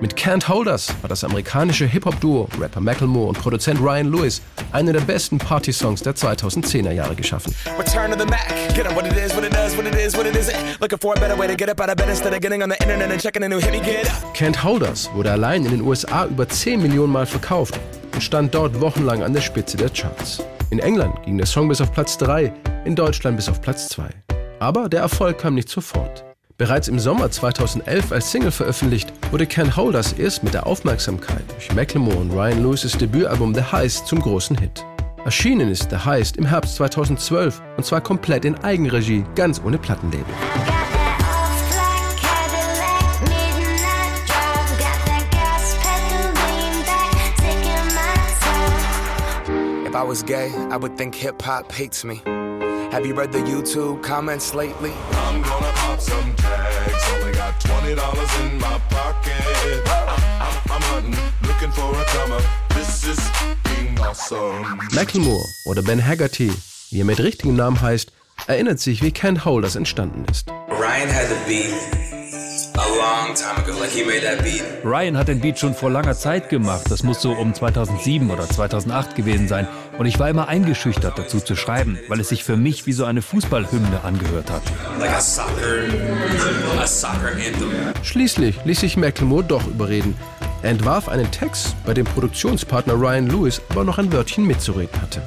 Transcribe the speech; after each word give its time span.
Mit 0.00 0.14
Can't 0.14 0.46
Hold 0.48 0.68
Us 0.68 0.94
hat 1.02 1.10
das 1.10 1.24
amerikanische 1.24 1.84
Hip-Hop-Duo 1.84 2.48
Rapper 2.60 2.80
Macklemore 2.80 3.30
und 3.30 3.38
Produzent 3.38 3.80
Ryan 3.80 4.12
Lewis 4.12 4.40
einen 4.70 4.92
der 4.92 5.00
besten 5.00 5.38
Party-Songs 5.38 6.02
der 6.02 6.14
2010er 6.14 6.92
Jahre 6.92 7.16
geschaffen. 7.16 7.52
Can't 14.36 14.62
Hold 14.62 14.82
Us 14.82 15.10
wurde 15.14 15.32
allein 15.32 15.64
in 15.64 15.72
den 15.72 15.80
USA 15.80 16.26
über 16.26 16.48
10 16.48 16.80
Millionen 16.80 17.12
Mal 17.12 17.26
verkauft 17.26 17.80
und 18.14 18.22
stand 18.22 18.54
dort 18.54 18.80
wochenlang 18.80 19.24
an 19.24 19.32
der 19.32 19.40
Spitze 19.40 19.76
der 19.76 19.90
Charts. 19.90 20.44
In 20.70 20.78
England 20.78 21.24
ging 21.24 21.38
der 21.38 21.46
Song 21.46 21.66
bis 21.66 21.80
auf 21.80 21.90
Platz 21.90 22.16
3, 22.18 22.52
in 22.84 22.94
Deutschland 22.94 23.36
bis 23.36 23.48
auf 23.48 23.60
Platz 23.60 23.88
2. 23.88 24.04
Aber 24.60 24.88
der 24.88 25.00
Erfolg 25.00 25.38
kam 25.38 25.54
nicht 25.56 25.68
sofort. 25.68 26.27
Bereits 26.58 26.88
im 26.88 26.98
Sommer 26.98 27.30
2011 27.30 28.10
als 28.10 28.32
Single 28.32 28.50
veröffentlicht, 28.50 29.12
wurde 29.30 29.46
Ken 29.46 29.76
Holders 29.76 30.14
erst 30.14 30.42
mit 30.42 30.54
der 30.54 30.66
Aufmerksamkeit 30.66 31.44
durch 31.52 31.72
Macklemore 31.72 32.16
und 32.16 32.32
Ryan 32.32 32.64
Lewis' 32.64 32.98
Debütalbum 32.98 33.54
The 33.54 33.62
Heist 33.62 34.08
zum 34.08 34.20
großen 34.20 34.58
Hit. 34.58 34.84
Erschienen 35.24 35.68
ist 35.68 35.90
The 35.90 35.98
Heist 35.98 36.36
im 36.36 36.44
Herbst 36.44 36.74
2012 36.74 37.62
und 37.76 37.86
zwar 37.86 38.00
komplett 38.00 38.44
in 38.44 38.56
Eigenregie, 38.56 39.24
ganz 39.36 39.62
ohne 39.64 39.78
Plattenlabel. 39.78 40.34
If 49.86 49.94
I 49.94 50.02
was 50.04 50.26
gay, 50.26 50.50
I 50.72 50.76
would 50.76 50.96
think 50.96 51.14
hip 51.14 51.40
hop 51.46 51.72
hates 51.72 52.02
me. 52.02 52.20
Have 52.90 53.04
you 53.04 53.12
read 53.14 53.32
the 53.32 53.38
YouTube 53.40 54.02
comments 54.02 54.54
lately? 54.54 54.92
I'm 55.12 55.42
gonna 55.42 55.72
pop 55.74 56.00
some 56.00 56.34
tags. 56.36 57.04
Only 57.20 57.32
got 57.32 57.60
$20 57.60 58.50
in 58.50 58.58
my 58.58 58.78
pocket. 58.88 59.82
I'm, 59.86 60.08
I'm, 60.40 60.72
I'm 60.72 60.82
hunting, 60.90 61.16
looking 61.46 61.70
for 61.70 61.92
a 61.92 62.04
comer. 62.06 62.40
This 62.70 63.04
is 63.06 63.20
awesome. 64.00 64.80
Macklemore 64.92 65.46
oder 65.66 65.82
Ben 65.82 66.00
Haggerty, 66.04 66.50
wie 66.90 67.00
er 67.00 67.04
mit 67.04 67.20
richtigem 67.20 67.56
Namen 67.56 67.78
heißt, 67.80 68.10
erinnert 68.46 68.80
sich, 68.80 69.02
wie 69.02 69.12
Ken 69.12 69.44
Holders 69.44 69.76
entstanden 69.76 70.24
ist. 70.30 70.48
Ryan 70.70 71.10
had 71.10 71.28
the 71.28 71.36
beat 71.46 71.97
Ryan 74.84 75.16
hat 75.16 75.28
den 75.28 75.40
Beat 75.40 75.58
schon 75.58 75.74
vor 75.74 75.90
langer 75.90 76.14
Zeit 76.14 76.48
gemacht. 76.48 76.84
Das 76.90 77.02
muss 77.02 77.22
so 77.22 77.32
um 77.32 77.54
2007 77.54 78.30
oder 78.30 78.48
2008 78.48 79.14
gewesen 79.14 79.48
sein. 79.48 79.68
Und 79.98 80.06
ich 80.06 80.18
war 80.18 80.28
immer 80.28 80.48
eingeschüchtert, 80.48 81.18
dazu 81.18 81.40
zu 81.40 81.56
schreiben, 81.56 81.98
weil 82.08 82.20
es 82.20 82.28
sich 82.28 82.44
für 82.44 82.56
mich 82.56 82.86
wie 82.86 82.92
so 82.92 83.04
eine 83.04 83.22
Fußballhymne 83.22 84.02
angehört 84.04 84.50
hat. 84.50 84.62
Schließlich 88.02 88.56
ließ 88.64 88.80
sich 88.80 88.96
Macklemore 88.96 89.44
doch 89.44 89.66
überreden. 89.66 90.16
Er 90.60 90.70
entwarf 90.70 91.08
einen 91.08 91.30
Text, 91.30 91.76
bei 91.86 91.94
dem 91.94 92.04
Produktionspartner 92.04 92.94
Ryan 92.94 93.28
Lewis 93.28 93.62
aber 93.68 93.84
noch 93.84 93.98
ein 93.98 94.12
Wörtchen 94.12 94.44
mitzureden 94.44 95.00
hatte. 95.00 95.22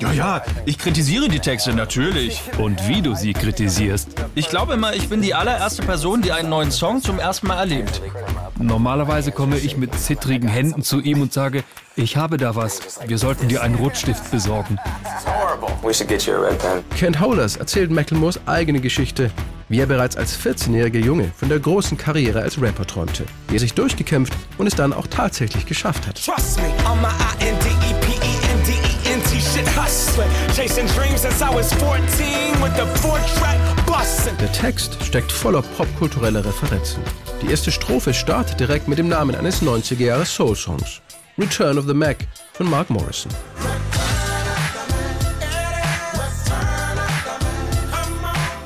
Ja, 0.00 0.12
ja, 0.12 0.42
ich 0.64 0.78
kritisiere 0.78 1.28
die 1.28 1.40
Texte 1.40 1.74
natürlich. 1.74 2.40
Und 2.58 2.86
wie 2.86 3.02
du 3.02 3.16
sie 3.16 3.32
kritisierst. 3.32 4.10
Ich 4.36 4.48
glaube 4.48 4.74
immer, 4.74 4.94
ich 4.94 5.08
bin 5.08 5.22
die 5.22 5.34
allererste 5.34 5.82
Person, 5.82 6.22
die 6.22 6.30
einen 6.30 6.48
neuen 6.48 6.70
Song 6.70 7.02
zum 7.02 7.18
ersten 7.18 7.48
Mal 7.48 7.58
erlebt. 7.58 8.00
Normalerweise 8.58 9.32
komme 9.32 9.58
ich 9.58 9.76
mit 9.76 9.98
zittrigen 9.98 10.48
Händen 10.48 10.82
zu 10.82 11.00
ihm 11.00 11.20
und 11.20 11.32
sage, 11.32 11.64
ich 11.96 12.16
habe 12.16 12.36
da 12.36 12.54
was. 12.54 13.00
Wir 13.06 13.18
sollten 13.18 13.48
dir 13.48 13.62
einen 13.62 13.74
Rotstift 13.74 14.30
besorgen. 14.30 14.78
Kent 16.96 17.20
Howlers 17.20 17.56
erzählt 17.56 17.90
Macklemores 17.90 18.40
eigene 18.46 18.80
Geschichte, 18.80 19.30
wie 19.68 19.80
er 19.80 19.86
bereits 19.86 20.16
als 20.16 20.38
14-jähriger 20.38 20.98
Junge 20.98 21.32
von 21.36 21.48
der 21.48 21.58
großen 21.58 21.96
Karriere 21.96 22.40
als 22.42 22.60
Rapper 22.60 22.86
träumte, 22.86 23.24
wie 23.48 23.56
er 23.56 23.60
sich 23.60 23.74
durchgekämpft 23.74 24.32
und 24.58 24.66
es 24.66 24.74
dann 24.74 24.92
auch 24.92 25.06
tatsächlich 25.06 25.66
geschafft 25.66 26.06
hat. 26.06 26.18
Der 34.40 34.52
Text 34.52 35.02
steckt 35.04 35.32
voller 35.32 35.62
popkultureller 35.62 36.44
Referenzen. 36.44 37.02
Die 37.42 37.50
erste 37.50 37.70
Strophe 37.70 38.14
startet 38.14 38.60
direkt 38.60 38.88
mit 38.88 38.98
dem 38.98 39.08
Namen 39.08 39.34
eines 39.34 39.62
90er-Jahres 39.62 40.34
Soul-Songs. 40.34 41.00
Return 41.38 41.78
of 41.78 41.86
the 41.86 41.94
Mac 41.94 42.26
von 42.54 42.68
Mark 42.70 42.88
Morrison. 42.90 43.30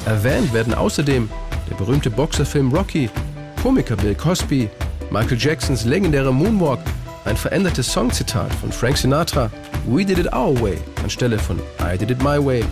Erwähnt 0.07 0.53
werden 0.53 0.75
außerdem 0.75 1.29
der 1.69 1.77
berühmte 1.77 2.11
Boxerfilm 2.11 2.73
Rocky, 2.73 3.11
Komiker 3.63 3.97
Bill 3.97 4.15
Cosby, 4.15 4.69
Michael 5.11 5.39
Jacksons 5.39 5.85
legendärer 5.85 6.33
Moonwalk, 6.33 6.81
ein 7.25 7.37
verändertes 7.37 7.93
Songzitat 7.93 8.53
von 8.55 8.73
Frank 8.73 8.97
Sinatra, 8.97 9.51
We 9.87 10.05
Did 10.05 10.19
It 10.19 10.33
Our 10.33 10.61
Way 10.61 10.79
anstelle 11.03 11.39
von 11.39 11.59
I 11.81 11.99
Did 11.99 12.11
It 12.11 12.23
My 12.23 12.45
Way. 12.45 12.65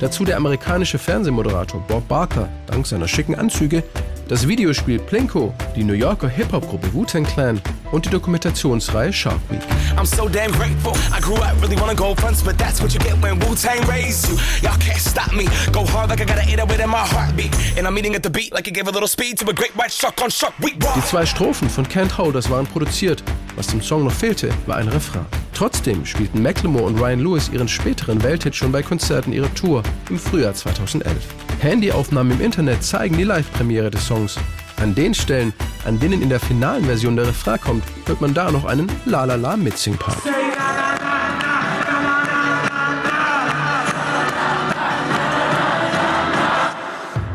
Dazu 0.00 0.24
der 0.24 0.36
amerikanische 0.36 0.98
Fernsehmoderator 0.98 1.80
Bob 1.86 2.06
Barker 2.08 2.48
dank 2.66 2.86
seiner 2.86 3.06
schicken 3.06 3.36
Anzüge 3.36 3.84
das 4.32 4.48
Videospiel 4.48 4.98
Plinko, 4.98 5.52
die 5.76 5.84
New 5.84 5.92
Yorker 5.92 6.26
Hip-Hop-Gruppe 6.26 6.90
Wu-Tang 6.94 7.22
Clan 7.22 7.60
und 7.90 8.06
die 8.06 8.08
Dokumentationsreihe 8.08 9.12
Shark 9.12 9.38
Week. 9.50 9.60
I'm 9.94 10.06
so 10.06 10.26
damn 10.26 10.50
grateful. 10.52 10.94
I 11.14 11.20
grew 11.20 11.34
up 11.34 11.60
really 11.60 11.76
wanna 11.76 11.94
go 11.94 12.14
fronts, 12.14 12.42
but 12.42 12.56
that's 12.56 12.80
what 12.80 12.94
you 12.94 13.00
get 13.00 13.12
when 13.22 13.38
Wu-Tang 13.40 13.86
raised 13.86 14.30
you. 14.30 14.38
Y'all 14.62 14.78
can't 14.78 14.98
stop 14.98 15.34
me. 15.34 15.44
Go 15.70 15.84
hard 15.84 16.08
like 16.08 16.22
I 16.22 16.24
got 16.24 16.38
an 16.38 16.48
808 16.48 16.80
in 16.80 16.88
my 16.88 17.04
heartbeat. 17.04 17.54
And 17.76 17.86
I'm 17.86 17.98
eating 17.98 18.14
at 18.14 18.22
the 18.22 18.30
beat 18.30 18.54
like 18.54 18.66
it 18.66 18.72
gave 18.72 18.88
a 18.88 18.90
little 18.90 19.06
speed 19.06 19.36
to 19.40 19.50
a 19.50 19.52
great 19.52 19.76
white 19.76 19.92
shark 19.92 20.22
on 20.22 20.30
Shark 20.30 20.58
Week. 20.60 20.80
Die 20.80 21.02
zwei 21.02 21.26
Strophen 21.26 21.68
von 21.68 21.86
Can't 21.86 22.16
Holders 22.16 22.48
waren 22.48 22.66
produziert. 22.66 23.22
Was 23.62 23.68
dem 23.68 23.80
Song 23.80 24.02
noch 24.02 24.12
fehlte, 24.12 24.50
war 24.66 24.78
ein 24.78 24.88
Refrain. 24.88 25.24
Trotzdem 25.54 26.04
spielten 26.04 26.42
Macklemore 26.42 26.82
und 26.82 26.98
Ryan 26.98 27.20
Lewis 27.20 27.48
ihren 27.48 27.68
späteren 27.68 28.20
Welthit 28.24 28.56
schon 28.56 28.72
bei 28.72 28.82
Konzerten 28.82 29.32
ihrer 29.32 29.54
Tour 29.54 29.84
im 30.10 30.18
Frühjahr 30.18 30.52
2011. 30.52 31.16
Handyaufnahmen 31.60 32.32
im 32.32 32.44
Internet 32.44 32.82
zeigen 32.82 33.16
die 33.16 33.22
Live-Premiere 33.22 33.88
des 33.88 34.04
Songs. 34.04 34.36
An 34.78 34.96
den 34.96 35.14
Stellen, 35.14 35.52
an 35.84 36.00
denen 36.00 36.22
in 36.22 36.28
der 36.28 36.40
finalen 36.40 36.86
Version 36.86 37.14
der 37.14 37.28
Refrain 37.28 37.60
kommt, 37.60 37.84
hört 38.06 38.20
man 38.20 38.34
da 38.34 38.50
noch 38.50 38.64
einen 38.64 38.90
La-La-La 39.04 39.56
Mitsing-Part. 39.56 40.18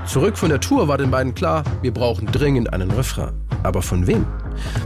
Zurück 0.05 0.37
von 0.37 0.49
der 0.49 0.59
Tour 0.59 0.89
war 0.89 0.97
den 0.97 1.09
beiden 1.09 1.33
klar, 1.33 1.63
wir 1.81 1.93
brauchen 1.93 2.25
dringend 2.25 2.73
einen 2.73 2.91
Refrain. 2.91 3.31
Aber 3.63 3.81
von 3.81 4.07
wem? 4.07 4.25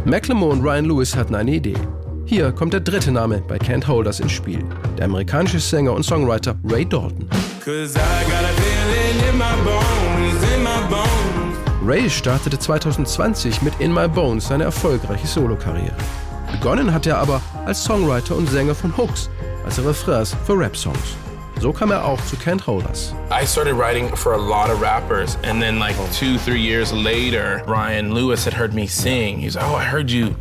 Macklemore 0.05 0.51
und 0.51 0.61
Ryan 0.61 0.85
Lewis 0.85 1.15
hatten 1.15 1.35
eine 1.35 1.51
Idee. 1.51 1.77
Hier 2.25 2.51
kommt 2.51 2.73
der 2.73 2.79
dritte 2.79 3.11
Name 3.11 3.41
bei 3.47 3.57
Can't 3.57 3.87
Holders 3.87 4.19
ins 4.19 4.31
Spiel. 4.31 4.63
Der 4.97 5.05
amerikanische 5.05 5.59
Sänger 5.59 5.93
und 5.93 6.03
Songwriter 6.03 6.55
Ray 6.63 6.85
Dalton. 6.85 7.27
Ray 11.85 12.09
startete 12.09 12.59
2020 12.59 13.61
mit 13.63 13.73
In 13.79 13.93
My 13.93 14.07
Bones 14.07 14.47
seine 14.47 14.65
erfolgreiche 14.65 15.27
Solokarriere. 15.27 15.95
Begonnen 16.51 16.93
hat 16.93 17.07
er 17.07 17.17
aber 17.17 17.41
als 17.65 17.83
Songwriter 17.83 18.35
und 18.35 18.49
Sänger 18.49 18.75
von 18.75 18.95
Hooks, 18.95 19.29
also 19.65 19.81
Refrains 19.81 20.35
für 20.45 20.57
Rap-Songs. 20.57 21.15
So 21.61 21.71
kam 21.71 21.91
er 21.91 22.03
auch 22.03 22.19
zu 22.25 22.35
Can't 22.37 22.65
Hold 22.65 22.89
Us. 22.89 23.13
I 23.29 23.45
started 23.45 23.75
writing 23.75 24.07
for 24.15 24.33
a 24.33 24.37
lot 24.37 24.71
of 24.71 24.81
rappers, 24.81 25.37
and 25.43 25.61
then 25.61 25.77
like 25.77 25.95
two, 26.11 26.39
three 26.39 26.59
years 26.59 26.91
later, 26.91 27.61
Ryan 27.67 28.15
Lewis 28.15 28.43
had 28.43 28.53
heard 28.55 28.73
me 28.73 28.87
sing. 28.87 29.37
He's 29.37 29.55
like, 29.55 29.65
"Oh, 29.69 29.75
I 29.75 29.83
heard 29.83 30.09
you 30.09 30.35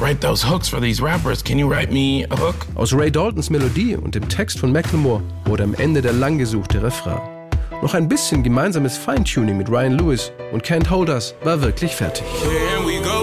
write 0.00 0.20
those 0.20 0.42
hooks 0.42 0.68
for 0.68 0.80
these 0.80 1.00
rappers. 1.00 1.40
Can 1.40 1.60
you 1.60 1.68
write 1.70 1.92
me 1.92 2.24
a 2.32 2.36
hook?" 2.36 2.66
Aus 2.74 2.92
Ray 2.92 3.12
Daltons 3.12 3.48
Melodie 3.48 3.94
und 3.94 4.16
dem 4.16 4.28
Text 4.28 4.58
von 4.58 4.72
Macklemore 4.72 5.22
wurde 5.44 5.62
am 5.62 5.74
Ende 5.74 6.02
der 6.02 6.14
langgesuchte 6.14 6.82
Refrain. 6.82 7.20
Noch 7.80 7.94
ein 7.94 8.08
bisschen 8.08 8.42
gemeinsames 8.42 8.96
Feintuning 8.96 9.56
mit 9.56 9.68
Ryan 9.68 9.98
Lewis 9.98 10.32
und 10.52 10.64
Can't 10.64 10.90
Hold 10.90 11.10
Us 11.10 11.32
war 11.44 11.62
wirklich 11.62 11.94
fertig. 11.94 12.24
Can 12.42 12.84
we 12.84 12.98
go 13.04 13.15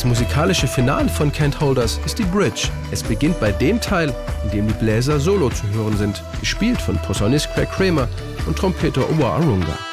Das 0.00 0.06
musikalische 0.06 0.66
Finale 0.66 1.10
von 1.10 1.30
Can't 1.30 1.60
Hold 1.60 1.76
Us 1.76 2.00
ist 2.06 2.18
die 2.18 2.24
Bridge. 2.24 2.70
Es 2.90 3.02
beginnt 3.02 3.38
bei 3.38 3.52
dem 3.52 3.78
Teil, 3.82 4.14
in 4.44 4.50
dem 4.50 4.66
die 4.66 4.72
Bläser 4.72 5.20
solo 5.20 5.50
zu 5.50 5.68
hören 5.74 5.94
sind, 5.98 6.22
gespielt 6.40 6.80
von 6.80 6.96
Posaunist 7.02 7.52
Craig 7.52 7.70
Kramer 7.70 8.08
und 8.46 8.56
Trompeter 8.56 9.02
Owa 9.10 9.36
Arunga. 9.36 9.89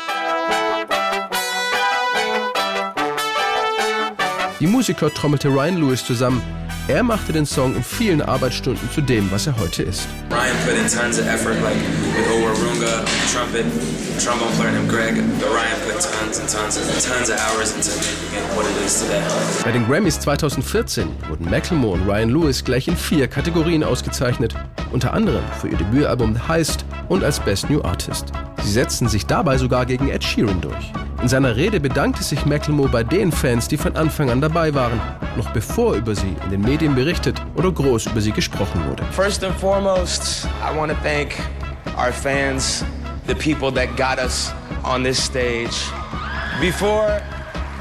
Die 4.59 4.65
Musiker 4.65 5.13
trommelte 5.13 5.50
Ryan 5.50 5.77
Lewis 5.77 6.04
zusammen. 6.04 6.42
Er 6.88 7.04
machte 7.04 7.31
den 7.31 7.45
Song 7.45 7.75
in 7.75 7.83
vielen 7.83 8.24
Arbeitsstunden 8.24 8.89
zu 8.89 9.01
dem, 9.01 9.30
was 9.30 9.45
er 9.45 9.56
heute 9.59 9.83
ist. 9.83 10.07
Ryan 10.31 10.56
put 10.65 10.74
in 10.74 10.88
tons 10.88 11.19
of 11.19 11.27
effort, 11.27 11.62
like 11.62 11.75
with 12.15 12.27
Owarunga, 12.31 13.06
trumpet, 13.31 13.65
trombone 14.24 14.51
player 14.56 14.71
named 14.71 14.89
Greg. 14.89 15.15
But 15.39 15.50
Ryan 15.50 15.77
put 15.86 16.01
tons 16.01 16.39
and 16.39 16.50
tons 16.50 16.77
and 16.77 16.88
tons 16.88 17.30
of 17.30 17.38
hours 17.38 17.75
into 17.75 17.92
making 17.98 18.39
it 18.39 18.57
what 18.57 18.65
it 18.65 18.83
is 18.83 19.00
today. 19.00 19.21
Bei 19.63 19.71
den 19.71 19.86
Grammys 19.86 20.19
2014 20.21 21.07
wurden 21.30 21.48
Macklemore 21.50 22.00
und 22.00 22.07
Ryan 22.07 22.30
Lewis 22.30 22.63
gleich 22.63 22.88
in 22.88 22.98
vier 22.98 23.27
Kategorien 23.27 23.83
ausgezeichnet, 23.83 24.56
unter 24.92 25.13
anderem 25.13 25.44
für 25.62 25.68
ihr 25.68 25.77
Debütalbum 25.77 26.33
The 26.33 26.48
Heist 26.48 26.83
und 27.09 27.24
als 27.24 27.39
Best 27.39 27.69
New 27.69 27.81
Artist. 27.83 28.31
Sie 28.63 28.71
setzten 28.71 29.07
sich 29.07 29.27
dabei 29.27 29.59
sogar 29.59 29.86
gegen 29.86 30.09
Ed 30.09 30.24
Sheeran 30.24 30.62
durch. 30.62 30.92
In 31.22 31.28
seiner 31.28 31.56
Rede 31.56 31.80
bedankte 31.80 32.24
sich 32.24 32.46
Macklemore 32.46 32.90
bei 32.90 33.04
den 33.04 33.31
Fans, 33.31 33.68
die 33.68 33.78
von 33.78 33.96
Anfang 33.96 34.30
an 34.30 34.40
dabei 34.40 34.74
waren, 34.74 35.02
noch 35.36 35.50
bevor 35.52 35.96
über 35.96 36.14
sie 36.14 36.36
in 36.44 36.50
den 36.52 36.62
Medien 36.62 36.94
berichtet 36.94 37.42
oder 37.56 37.72
groß 37.72 38.06
über 38.06 38.22
sie 38.22 38.31
gesprochen 38.31 38.86
wurde. 38.88 39.04
First 39.12 39.44
and 39.44 39.56
foremost, 39.60 40.48
I 40.62 40.78
want 40.78 40.92
to 40.92 40.98
thank 41.02 41.36
our 41.98 42.12
fans, 42.12 42.86
the 43.25 43.34
people 43.34 43.72
that 43.72 43.98
got 43.98 44.19
us 44.24 44.54
on 44.84 45.04
this 45.04 45.18
stage. 45.18 45.75
Before 46.62 47.19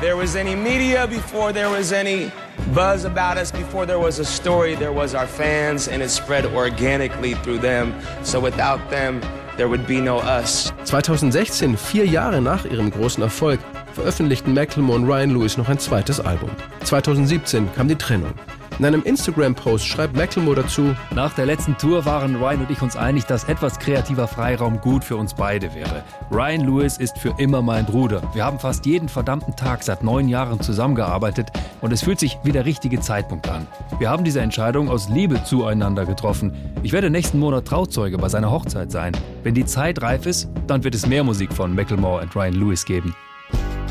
there 0.00 0.16
was 0.16 0.34
any 0.34 0.56
media, 0.56 1.06
before 1.06 1.52
there 1.52 1.68
was 1.68 1.92
any 1.92 2.30
buzz 2.74 3.04
about 3.04 3.36
us, 3.36 3.50
before 3.50 3.86
there 3.86 3.98
was 3.98 4.18
a 4.18 4.24
story, 4.24 4.76
there 4.76 4.92
was 4.92 5.14
our 5.14 5.26
fans, 5.26 5.88
and 5.88 6.02
it 6.02 6.10
spread 6.10 6.46
organically 6.46 7.34
through 7.42 7.58
them. 7.60 7.94
So 8.22 8.40
without 8.40 8.80
them, 8.90 9.20
there 9.56 9.68
would 9.68 9.86
be 9.86 10.00
no 10.00 10.18
us. 10.18 10.72
2016, 10.84 11.76
vier 11.76 12.06
Jahre 12.06 12.40
nach 12.40 12.64
ihrem 12.64 12.90
großen 12.90 13.22
Erfolg, 13.22 13.60
veröffentlichten 13.94 14.54
Macklemore 14.54 14.98
und 14.98 15.06
Ryan 15.06 15.30
Lewis 15.30 15.56
noch 15.56 15.68
ein 15.68 15.78
zweites 15.78 16.20
Album. 16.20 16.50
2017 16.84 17.72
kam 17.74 17.88
die 17.88 17.96
Trennung. 17.96 18.34
In 18.78 18.84
einem 18.84 19.02
Instagram-Post 19.04 19.86
schreibt 19.86 20.16
Macklemore 20.16 20.56
dazu, 20.56 20.94
Nach 21.14 21.32
der 21.32 21.46
letzten 21.46 21.78
Tour 21.78 22.04
waren 22.04 22.36
Ryan 22.36 22.60
und 22.60 22.70
ich 22.70 22.82
uns 22.82 22.94
einig, 22.94 23.24
dass 23.24 23.44
etwas 23.44 23.78
kreativer 23.78 24.28
Freiraum 24.28 24.82
gut 24.82 25.02
für 25.02 25.16
uns 25.16 25.32
beide 25.32 25.74
wäre. 25.74 26.04
Ryan 26.30 26.60
Lewis 26.60 26.98
ist 26.98 27.16
für 27.16 27.34
immer 27.38 27.62
mein 27.62 27.86
Bruder. 27.86 28.20
Wir 28.34 28.44
haben 28.44 28.58
fast 28.58 28.84
jeden 28.84 29.08
verdammten 29.08 29.56
Tag 29.56 29.82
seit 29.82 30.02
neun 30.04 30.28
Jahren 30.28 30.60
zusammengearbeitet 30.60 31.48
und 31.80 31.90
es 31.90 32.02
fühlt 32.02 32.20
sich 32.20 32.38
wie 32.42 32.52
der 32.52 32.66
richtige 32.66 33.00
Zeitpunkt 33.00 33.48
an. 33.48 33.66
Wir 33.98 34.10
haben 34.10 34.24
diese 34.24 34.40
Entscheidung 34.40 34.90
aus 34.90 35.08
Liebe 35.08 35.42
zueinander 35.42 36.04
getroffen. 36.04 36.52
Ich 36.82 36.92
werde 36.92 37.08
nächsten 37.08 37.38
Monat 37.38 37.64
Trauzeuge 37.64 38.18
bei 38.18 38.28
seiner 38.28 38.50
Hochzeit 38.50 38.92
sein. 38.92 39.12
Wenn 39.42 39.54
die 39.54 39.64
Zeit 39.64 40.02
reif 40.02 40.26
ist, 40.26 40.50
dann 40.66 40.84
wird 40.84 40.94
es 40.94 41.06
mehr 41.06 41.24
Musik 41.24 41.50
von 41.50 41.74
Macklemore 41.74 42.20
und 42.20 42.36
Ryan 42.36 42.54
Lewis 42.54 42.84
geben. 42.84 43.16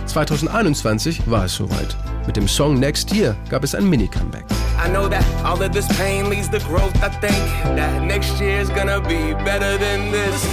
2021 0.05 1.27
war 1.29 1.45
es 1.45 1.55
soweit. 1.55 1.97
Mit 2.27 2.37
dem 2.37 2.47
Song 2.47 2.79
Next 2.79 3.11
Year 3.11 3.35
gab 3.49 3.63
es 3.63 3.73
ein 3.73 3.89
Mini-Comeback. 3.89 4.45
I 4.85 4.87
know 4.87 5.09
that 5.09 5.25
all 5.43 5.59
of 5.63 5.71
this 5.71 5.87
pain 5.97 6.29
leads 6.29 6.47
to 6.49 6.59
growth. 6.59 6.93
I 7.01 7.09
think 7.09 7.35
that 7.75 8.03
next 8.03 8.39
year's 8.39 8.69
gonna 8.69 9.01
be 9.01 9.33
better 9.43 9.79
than 9.79 10.11
this. 10.11 10.45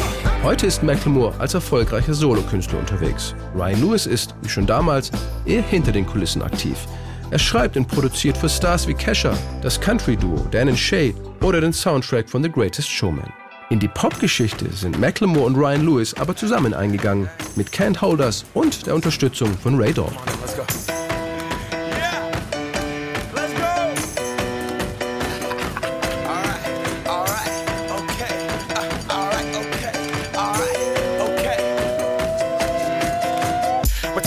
Heute 0.43 0.67
ist 0.67 0.83
Macklemore 0.83 1.35
als 1.39 1.53
erfolgreicher 1.53 2.15
Solokünstler 2.15 2.79
unterwegs. 2.79 3.35
Ryan 3.55 3.83
Lewis 3.83 4.07
ist, 4.07 4.35
wie 4.41 4.49
schon 4.49 4.67
damals, 4.67 5.11
eher 5.45 5.63
hinter 5.63 5.93
den 5.93 6.07
Kulissen 6.07 6.41
aktiv. 6.41 6.79
Er 7.31 7.39
schreibt 7.39 7.77
und 7.77 7.89
produziert 7.89 8.39
für 8.39 8.49
Stars 8.49 8.89
wie 8.89 8.95
Kesha, 8.95 9.37
das 9.61 9.79
Country-Duo 9.79 10.47
Dan 10.51 10.71
and 10.71 10.79
Shay 10.79 11.15
oder 11.43 11.61
den 11.61 11.75
Soundtrack 11.75 12.31
von 12.31 12.43
The 12.43 12.51
Greatest 12.51 12.89
Showman. 12.89 13.31
In 13.69 13.81
die 13.81 13.89
Popgeschichte 13.89 14.71
sind 14.73 14.99
Macklemore 14.99 15.45
und 15.45 15.57
Ryan 15.57 15.85
Lewis 15.85 16.15
aber 16.15 16.35
zusammen 16.35 16.73
eingegangen, 16.73 17.29
mit 17.55 17.69
Can't 17.69 18.01
Holders 18.01 18.47
und 18.55 18.87
der 18.87 18.95
Unterstützung 18.95 19.53
von 19.59 19.79
Ray 19.79 19.93
Dawn. 19.93 20.13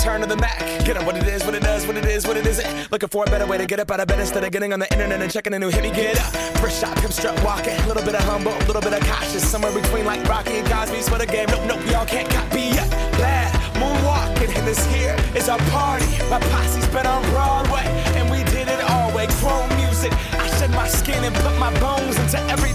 Return 0.06 0.30
the 0.30 0.38
Mac. 0.38 0.60
Get 0.86 0.98
on 0.98 1.06
what 1.08 1.18
it 1.18 1.26
is, 1.26 1.44
what 1.44 1.56
it 1.56 1.64
does, 1.64 1.88
what 1.88 1.98
it 1.98 2.06
is, 2.06 2.28
what 2.28 2.38
it 2.38 2.46
isn't. 2.46 2.92
Looking 2.92 3.10
for 3.10 3.24
a 3.24 3.26
better 3.26 3.48
way 3.48 3.58
to 3.58 3.66
get 3.66 3.80
up 3.80 3.90
out 3.90 4.00
of 4.00 4.08
bed 4.08 4.20
instead 4.20 4.44
of 4.44 4.52
getting 4.52 4.72
on 4.72 4.80
the 4.80 4.88
internet 4.94 5.20
and 5.20 5.32
checking 5.32 5.52
a 5.56 5.58
new 5.58 5.70
hit. 5.70 5.82
Me 5.82 5.90
get 5.90 6.20
up. 6.20 6.32
First 6.62 6.80
shot, 6.80 6.96
come 6.98 7.10
strut 7.10 7.34
walking. 7.44 7.76
Little 7.88 8.04
bit 8.04 8.14
of 8.14 8.22
humble, 8.22 8.54
a 8.54 8.66
little 8.70 8.84
bit 8.84 8.94
of 8.94 9.00
cautious. 9.10 9.42
Somewhere 9.42 9.74
between 9.74 10.06
like 10.06 10.24
Rocky 10.30 10.60
and 10.60 10.68
Cosby's 10.70 11.10
for 11.10 11.18
the 11.18 11.26
game. 11.26 11.48
Nope, 11.50 11.66
nope, 11.66 11.82
y'all 11.90 12.06
can't 12.06 12.30
copy 12.30 12.70
yet. 12.78 12.88
Glad 13.18 13.52
moonwalking, 13.82 14.56
and 14.56 14.68
this 14.68 14.86
here 14.94 15.16
is 15.34 15.50
our 15.50 15.58
party. 15.74 16.06
My 16.30 16.40
posse's 16.40 16.88
been 16.90 17.08
on 17.08 17.24
Broadway, 17.32 17.86
and 18.14 18.30
we 18.30 18.44
did 18.54 18.68
it 18.68 18.82
all 18.92 19.12
way. 19.12 19.26
Chrome 19.42 19.76
music. 19.76 20.14
I 20.38 20.48
shed 20.60 20.70
my 20.70 20.88
skin 20.88 21.24
and 21.24 21.34
put 21.34 21.58
my 21.58 21.74
bones 21.80 22.16
into 22.20 22.40
everything 22.54 22.75